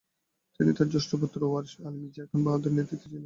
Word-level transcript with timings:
তিনি 0.55 0.71
তার 0.77 0.87
জ্যেষ্ঠ 0.93 1.11
পুত্র 1.21 1.39
ওয়ারিস 1.43 1.73
আলী 1.85 1.97
মির্জা 2.01 2.23
খান 2.29 2.39
বাহাদুরের 2.45 2.75
নেতৃত্বে 2.77 3.01
ছিলেন। 3.03 3.19